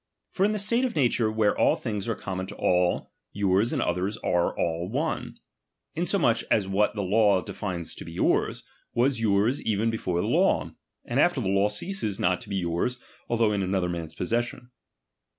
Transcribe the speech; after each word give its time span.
For 0.31 0.43
in 0.45 0.51
the 0.51 0.57
state 0.57 0.83
of 0.83 0.95
nature 0.95 1.31
where 1.31 1.55
all 1.55 1.75
things 1.75 2.07
are 2.07 2.15
common 2.15 2.47
to 2.47 2.55
all, 2.55 3.11
jjours 3.35 3.71
and 3.71 3.83
others 3.83 4.17
are 4.23 4.57
all 4.57 4.89
one; 4.89 5.37
insomuch 5.93 6.43
as 6.49 6.67
what 6.67 6.95
the 6.95 7.03
law 7.03 7.39
de 7.43 7.53
fines 7.53 7.93
to 7.93 8.03
be 8.05 8.13
yours, 8.13 8.63
was 8.95 9.19
yours 9.21 9.61
even 9.61 9.91
before 9.91 10.19
the 10.19 10.25
law, 10.27 10.71
and 11.05 11.19
after 11.19 11.39
the 11.39 11.49
law 11.49 11.67
ceases 11.69 12.19
not 12.19 12.41
to 12.41 12.49
be 12.49 12.55
yours, 12.55 12.97
although 13.29 13.51
in 13.51 13.61
another 13.61 13.89
man's 13.89 14.15
possession. 14.15 14.71